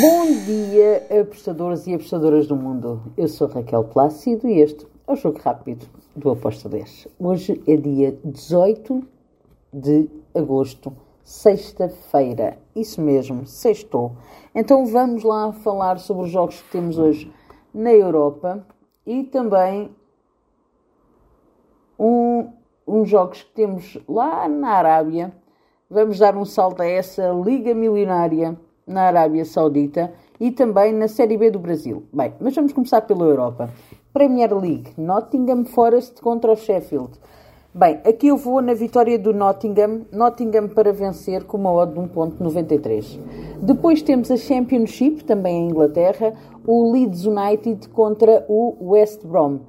Bom 0.00 0.24
dia, 0.46 1.06
apostadores 1.20 1.86
e 1.86 1.92
apostadoras 1.92 2.46
do 2.46 2.56
mundo. 2.56 3.02
Eu 3.14 3.28
sou 3.28 3.46
Raquel 3.46 3.84
Plácido 3.84 4.48
e 4.48 4.58
este 4.58 4.86
é 5.06 5.12
o 5.12 5.16
Jogo 5.16 5.38
Rápido 5.38 5.84
do 6.16 6.30
Aposta 6.30 6.66
10. 6.66 7.08
Hoje 7.18 7.62
é 7.66 7.76
dia 7.76 8.18
18 8.24 9.06
de 9.70 10.08
agosto, 10.34 10.96
sexta-feira. 11.22 12.56
Isso 12.74 13.02
mesmo, 13.02 13.46
sextou. 13.46 14.12
Então 14.54 14.86
vamos 14.86 15.24
lá 15.24 15.52
falar 15.52 15.98
sobre 15.98 16.24
os 16.24 16.30
jogos 16.30 16.62
que 16.62 16.70
temos 16.70 16.96
hoje 16.96 17.30
na 17.74 17.92
Europa 17.92 18.66
e 19.06 19.24
também 19.24 19.94
um, 21.98 22.48
uns 22.86 23.10
jogos 23.10 23.42
que 23.42 23.52
temos 23.52 23.98
lá 24.08 24.48
na 24.48 24.70
Arábia. 24.70 25.36
Vamos 25.90 26.18
dar 26.18 26.34
um 26.34 26.46
salto 26.46 26.80
a 26.80 26.86
essa 26.86 27.28
Liga 27.28 27.74
Milionária 27.74 28.58
na 28.86 29.02
Arábia 29.02 29.44
Saudita 29.44 30.12
e 30.40 30.50
também 30.50 30.92
na 30.92 31.08
Série 31.08 31.36
B 31.36 31.50
do 31.50 31.58
Brasil. 31.58 32.04
Bem, 32.12 32.34
mas 32.40 32.54
vamos 32.54 32.72
começar 32.72 33.02
pela 33.02 33.24
Europa. 33.24 33.70
Premier 34.12 34.52
League, 34.54 34.90
Nottingham 34.98 35.64
Forest 35.64 36.20
contra 36.20 36.52
o 36.52 36.56
Sheffield. 36.56 37.12
Bem, 37.74 38.00
aqui 38.04 38.26
eu 38.26 38.36
vou 38.36 38.60
na 38.60 38.74
vitória 38.74 39.18
do 39.18 39.32
Nottingham, 39.32 40.02
Nottingham 40.12 40.68
para 40.68 40.92
vencer 40.92 41.44
com 41.44 41.56
uma 41.56 41.72
odd 41.72 41.94
de 41.94 42.00
1.93. 42.00 43.18
Depois 43.62 44.02
temos 44.02 44.30
a 44.30 44.36
Championship, 44.36 45.24
também 45.24 45.62
em 45.62 45.70
Inglaterra, 45.70 46.34
o 46.66 46.92
Leeds 46.92 47.24
United 47.24 47.88
contra 47.88 48.44
o 48.46 48.76
West 48.90 49.24
Brom. 49.24 49.60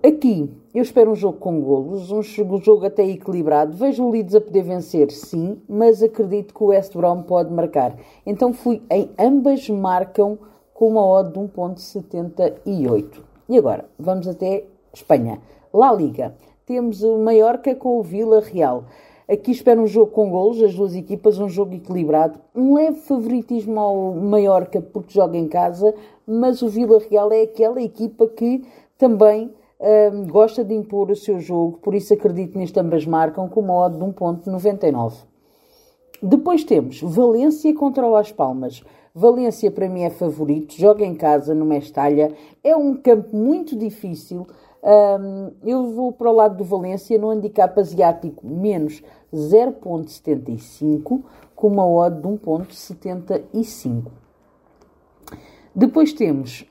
Aqui 0.00 0.48
eu 0.72 0.82
espero 0.82 1.10
um 1.10 1.16
jogo 1.16 1.38
com 1.38 1.60
golos, 1.60 2.12
um 2.12 2.22
jogo 2.22 2.86
até 2.86 3.04
equilibrado. 3.04 3.76
Vejo 3.76 4.04
o 4.04 4.10
Leeds 4.10 4.36
a 4.36 4.40
poder 4.40 4.62
vencer, 4.62 5.10
sim, 5.10 5.60
mas 5.68 6.00
acredito 6.04 6.54
que 6.54 6.62
o 6.62 6.66
West 6.66 6.94
Brom 6.94 7.22
pode 7.22 7.52
marcar. 7.52 7.96
Então 8.24 8.52
fui 8.52 8.80
em 8.88 9.10
ambas 9.18 9.68
marcam 9.68 10.38
com 10.72 10.88
uma 10.88 11.04
odd 11.04 11.32
de 11.32 11.40
1.78. 11.40 13.24
E 13.48 13.58
agora, 13.58 13.86
vamos 13.98 14.28
até 14.28 14.66
Espanha. 14.94 15.40
La 15.74 15.92
Liga. 15.92 16.32
Temos 16.64 17.02
o 17.02 17.18
Mallorca 17.18 17.74
com 17.74 17.98
o 17.98 18.02
Vila 18.02 18.40
Real. 18.40 18.84
Aqui 19.28 19.50
espero 19.50 19.82
um 19.82 19.86
jogo 19.86 20.12
com 20.12 20.30
golos, 20.30 20.62
as 20.62 20.74
duas 20.74 20.94
equipas, 20.94 21.40
um 21.40 21.48
jogo 21.48 21.74
equilibrado. 21.74 22.38
Um 22.54 22.74
leve 22.74 23.00
favoritismo 23.00 23.80
ao 23.80 24.12
Mallorca 24.14 24.80
porque 24.80 25.14
joga 25.14 25.36
em 25.36 25.48
casa, 25.48 25.92
mas 26.24 26.62
o 26.62 26.68
Vila 26.68 27.00
Real 27.10 27.32
é 27.32 27.42
aquela 27.42 27.82
equipa 27.82 28.28
que 28.28 28.62
também 28.96 29.52
um, 29.80 30.26
gosta 30.26 30.64
de 30.64 30.74
impor 30.74 31.10
o 31.10 31.16
seu 31.16 31.38
jogo, 31.38 31.78
por 31.78 31.94
isso 31.94 32.12
acredito 32.12 32.58
neste 32.58 32.78
ambas 32.80 33.06
marcam 33.06 33.48
com 33.48 33.60
uma 33.60 33.74
odd 33.74 33.96
de 33.96 34.04
1.99. 34.04 35.24
Depois 36.22 36.64
temos 36.64 37.00
Valência 37.00 37.72
contra 37.74 38.04
o 38.04 38.10
Las 38.10 38.32
Palmas. 38.32 38.82
Valência 39.14 39.70
para 39.70 39.88
mim 39.88 40.02
é 40.02 40.10
favorito, 40.10 40.74
joga 40.74 41.04
em 41.04 41.14
casa 41.14 41.54
no 41.54 41.64
Mestalha, 41.64 42.32
é 42.62 42.76
um 42.76 42.94
campo 42.96 43.36
muito 43.36 43.76
difícil. 43.76 44.46
Um, 44.82 45.52
eu 45.64 45.92
vou 45.92 46.12
para 46.12 46.30
o 46.30 46.34
lado 46.34 46.56
do 46.56 46.64
Valência 46.64 47.18
no 47.18 47.30
handicap 47.30 47.78
asiático 47.78 48.46
menos 48.46 49.02
0.75 49.32 51.22
com 51.54 51.68
uma 51.68 51.86
odd 51.86 52.20
de 52.20 52.28
1.75. 52.28 54.04
Depois 55.74 56.12
temos 56.12 56.64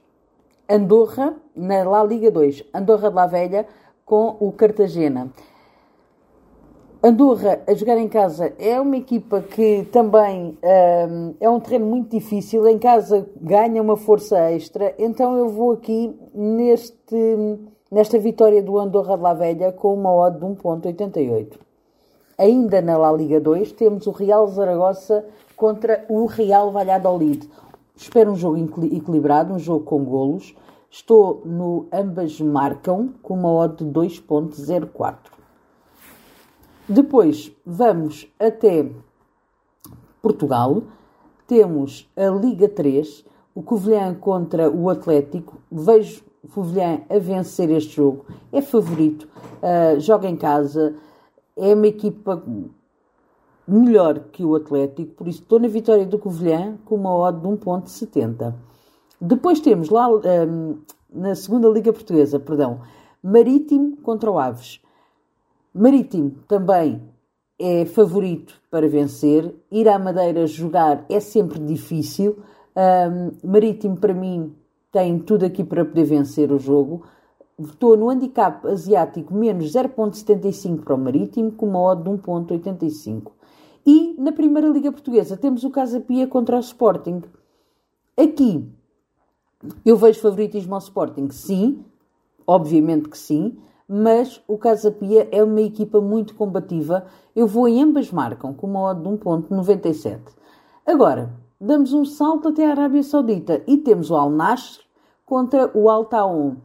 Andorra, 0.69 1.35
na 1.55 1.83
La 1.83 2.03
Liga 2.03 2.29
2, 2.29 2.65
Andorra 2.73 3.09
de 3.09 3.15
La 3.15 3.27
Velha 3.27 3.65
com 4.05 4.35
o 4.39 4.51
Cartagena. 4.51 5.31
Andorra 7.01 7.61
a 7.67 7.73
jogar 7.73 7.97
em 7.97 8.09
casa 8.09 8.53
é 8.57 8.81
uma 8.81 8.97
equipa 8.97 9.41
que 9.41 9.87
também 9.91 10.57
um, 11.09 11.35
é 11.39 11.49
um 11.49 11.59
terreno 11.59 11.85
muito 11.85 12.09
difícil. 12.09 12.67
Em 12.67 12.77
casa 12.79 13.29
ganha 13.39 13.81
uma 13.81 13.95
força 13.95 14.37
extra, 14.51 14.93
então 14.97 15.37
eu 15.37 15.47
vou 15.47 15.71
aqui 15.71 16.13
neste, 16.33 17.59
nesta 17.89 18.17
vitória 18.19 18.61
do 18.61 18.77
Andorra 18.77 19.15
de 19.15 19.23
La 19.23 19.33
Velha 19.33 19.71
com 19.71 19.93
uma 19.93 20.13
odd 20.13 20.37
de 20.39 20.45
1,88. 20.45 21.53
Ainda 22.37 22.81
na 22.81 22.97
La 22.97 23.11
Liga 23.11 23.39
2 23.39 23.71
temos 23.71 24.05
o 24.05 24.11
Real 24.11 24.47
Zaragoza 24.47 25.23
contra 25.55 26.03
o 26.09 26.25
Real 26.25 26.71
Valladolid. 26.71 27.47
Espero 27.97 28.31
um 28.31 28.35
jogo 28.35 28.57
equilibrado, 28.57 29.55
um 29.55 29.59
jogo 29.59 29.83
com 29.83 30.05
golos. 30.05 30.55
Estou 30.89 31.41
no 31.43 31.87
ambas 31.91 32.39
marcam 32.39 33.09
com 33.23 33.33
uma 33.33 33.51
odd 33.51 33.83
de 33.83 33.91
2.04. 33.91 35.17
Depois 36.87 37.51
vamos 37.65 38.31
até 38.39 38.89
Portugal. 40.21 40.83
Temos 41.47 42.07
a 42.15 42.27
Liga 42.29 42.69
3, 42.69 43.25
o 43.55 43.63
Covilhã 43.63 44.13
contra 44.13 44.69
o 44.69 44.89
Atlético. 44.91 45.57
Vejo 45.71 46.23
o 46.43 46.47
Covilhã 46.47 47.01
a 47.09 47.17
vencer 47.17 47.71
este 47.71 47.95
jogo. 47.95 48.25
É 48.51 48.61
favorito, 48.61 49.27
uh, 49.57 49.99
joga 49.99 50.29
em 50.29 50.35
casa, 50.35 50.95
é 51.55 51.73
uma 51.73 51.87
equipa 51.87 52.43
melhor 53.67 54.19
que 54.31 54.45
o 54.45 54.55
Atlético, 54.55 55.13
por 55.15 55.27
isso 55.27 55.41
estou 55.41 55.59
na 55.59 55.67
vitória 55.67 56.05
do 56.05 56.17
Covilhã 56.17 56.77
com 56.85 56.95
uma 56.95 57.13
odd 57.13 57.41
de 57.41 57.47
1.70. 57.47 58.53
Depois 59.19 59.59
temos 59.59 59.89
lá 59.89 60.07
um, 60.09 60.77
na 61.13 61.35
segunda 61.35 61.67
Liga 61.67 61.91
Portuguesa, 61.91 62.39
perdão, 62.39 62.81
Marítimo 63.21 63.97
contra 63.97 64.31
o 64.31 64.39
Aves. 64.39 64.79
Marítimo 65.73 66.31
também 66.47 67.01
é 67.59 67.85
favorito 67.85 68.53
para 68.69 68.87
vencer. 68.87 69.53
Ir 69.71 69.89
à 69.89 69.97
Madeira 69.97 70.45
jogar 70.45 71.05
é 71.09 71.19
sempre 71.19 71.59
difícil. 71.59 72.37
Um, 72.75 73.49
Marítimo, 73.49 73.97
para 73.97 74.13
mim, 74.13 74.55
tem 74.91 75.19
tudo 75.19 75.45
aqui 75.45 75.63
para 75.63 75.83
poder 75.83 76.05
vencer 76.05 76.51
o 76.51 76.59
jogo. 76.59 77.03
Estou 77.59 77.97
no 77.97 78.09
handicap 78.09 78.65
asiático 78.67 79.33
menos 79.33 79.71
0.75 79.71 80.83
para 80.83 80.93
o 80.93 80.97
Marítimo, 80.97 81.51
com 81.51 81.65
uma 81.65 81.81
odd 81.81 82.03
de 82.03 82.09
1.85. 82.09 83.31
E 83.87 84.13
na 84.19 84.33
Primeira 84.33 84.67
Liga 84.67 84.91
Portuguesa 84.91 85.37
temos 85.37 85.63
o 85.63 85.69
Casa 85.69 86.01
Pia 86.01 86.27
contra 86.27 86.57
o 86.57 86.59
Sporting. 86.59 87.21
Aqui 88.17 88.69
eu 89.85 89.95
vejo 89.95 90.19
favoritismo 90.19 90.75
ao 90.75 90.81
Sporting, 90.81 91.29
sim, 91.29 91.85
obviamente 92.45 93.07
que 93.07 93.17
sim, 93.17 93.57
mas 93.87 94.43
o 94.45 94.57
Casa 94.57 94.91
Pia 94.91 95.29
é 95.31 95.41
uma 95.41 95.61
equipa 95.61 96.01
muito 96.01 96.35
combativa. 96.35 97.05
Eu 97.33 97.47
vou 97.47 97.65
em 97.65 97.81
ambas 97.81 98.11
marcam, 98.11 98.53
com 98.53 98.67
uma 98.67 98.81
odd 98.81 99.01
de 99.01 99.07
1.97. 99.07 100.19
Agora, 100.85 101.33
damos 101.59 101.93
um 101.93 102.03
salto 102.03 102.49
até 102.49 102.67
a 102.67 102.71
Arábia 102.71 103.01
Saudita 103.01 103.63
e 103.65 103.77
temos 103.77 104.11
o 104.11 104.17
Al 104.17 104.29
Nasr 104.29 104.81
contra 105.25 105.71
o 105.73 105.89
Al 105.89 106.03
Taon. 106.03 106.57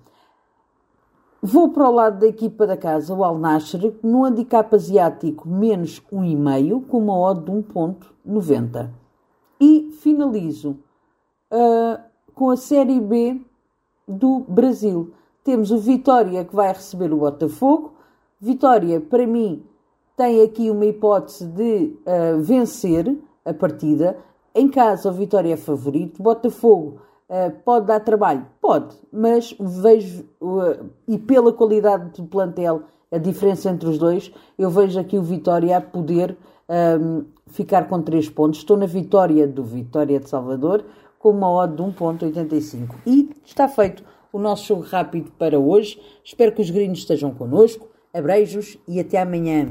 Vou 1.44 1.70
para 1.70 1.88
o 1.88 1.92
lado 1.92 2.20
da 2.20 2.28
equipa 2.28 2.68
da 2.68 2.76
casa, 2.76 3.12
o 3.12 3.24
Al 3.24 3.36
Nasr, 3.36 3.92
no 4.00 4.24
handicap 4.24 4.72
asiático 4.72 5.48
menos 5.48 6.00
1,5, 6.02 6.86
com 6.86 6.98
uma 6.98 7.18
odd 7.18 7.44
de 7.44 7.50
1,90. 7.50 8.90
E 9.60 9.90
finalizo 10.00 10.78
uh, 11.50 12.00
com 12.32 12.48
a 12.48 12.56
Série 12.56 13.00
B 13.00 13.40
do 14.06 14.44
Brasil. 14.46 15.14
Temos 15.42 15.72
o 15.72 15.78
Vitória 15.78 16.44
que 16.44 16.54
vai 16.54 16.68
receber 16.68 17.12
o 17.12 17.16
Botafogo. 17.16 17.94
Vitória, 18.40 19.00
para 19.00 19.26
mim, 19.26 19.66
tem 20.16 20.42
aqui 20.42 20.70
uma 20.70 20.86
hipótese 20.86 21.44
de 21.44 21.98
uh, 22.06 22.40
vencer 22.40 23.18
a 23.44 23.52
partida. 23.52 24.16
Em 24.54 24.68
casa, 24.68 25.10
o 25.10 25.12
Vitória 25.12 25.54
é 25.54 25.56
favorito. 25.56 26.22
Botafogo 26.22 27.00
pode 27.64 27.86
dar 27.86 28.00
trabalho? 28.00 28.46
Pode, 28.60 28.94
mas 29.12 29.54
vejo, 29.58 30.24
uh, 30.40 30.86
e 31.08 31.18
pela 31.18 31.52
qualidade 31.52 32.20
do 32.20 32.26
plantel, 32.28 32.82
a 33.10 33.18
diferença 33.18 33.70
entre 33.70 33.88
os 33.88 33.98
dois, 33.98 34.32
eu 34.58 34.70
vejo 34.70 34.98
aqui 34.98 35.18
o 35.18 35.22
Vitória 35.22 35.76
a 35.76 35.80
poder 35.80 36.36
um, 36.68 37.24
ficar 37.48 37.88
com 37.88 38.00
3 38.00 38.30
pontos. 38.30 38.60
Estou 38.60 38.76
na 38.76 38.86
vitória 38.86 39.46
do 39.46 39.62
Vitória 39.62 40.18
de 40.18 40.28
Salvador 40.28 40.84
com 41.18 41.30
uma 41.30 41.50
odd 41.50 41.76
de 41.76 41.82
1.85. 41.82 42.94
E 43.06 43.30
está 43.44 43.68
feito 43.68 44.02
o 44.32 44.38
nosso 44.38 44.66
jogo 44.66 44.82
rápido 44.82 45.30
para 45.38 45.58
hoje. 45.58 46.00
Espero 46.24 46.52
que 46.52 46.62
os 46.62 46.70
gringos 46.70 47.00
estejam 47.00 47.32
connosco. 47.32 47.88
Abreijos 48.12 48.78
e 48.88 48.98
até 48.98 49.20
amanhã. 49.20 49.68